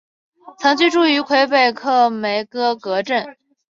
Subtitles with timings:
[0.57, 3.37] 曾居住于魁北克梅戈格镇。